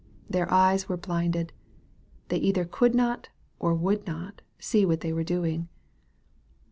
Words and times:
Their 0.27 0.51
eyes 0.51 0.89
were 0.89 0.97
blinded. 0.97 1.53
They 2.29 2.37
either 2.37 2.65
could 2.65 2.95
not, 2.95 3.29
or 3.59 3.75
would 3.75 4.07
not, 4.07 4.41
see 4.57 4.83
what 4.83 5.01
they 5.01 5.13
were 5.13 5.23
doing. 5.23 5.67